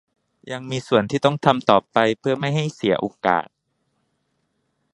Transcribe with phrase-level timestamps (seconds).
[0.51, 3.47] ยังมีส่วนที่ต้องทำต่อไปเพื่อไม่ให้เสียโอกาส